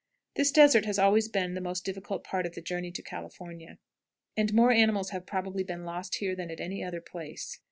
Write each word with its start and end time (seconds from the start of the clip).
This 0.35 0.49
desert 0.49 0.85
has 0.85 0.97
always 0.97 1.29
been 1.29 1.53
the 1.53 1.61
most 1.61 1.85
difficult 1.85 2.23
part 2.23 2.47
of 2.47 2.55
the 2.55 2.61
journey 2.63 2.89
to 2.91 3.03
California, 3.03 3.77
and 4.35 4.51
more 4.51 4.71
animals 4.71 5.11
have 5.11 5.27
probably 5.27 5.63
been 5.63 5.85
lost 5.85 6.15
here 6.15 6.35
than 6.35 6.49
at 6.49 6.59
any 6.59 6.83
other 6.83 7.01
place. 7.01 7.59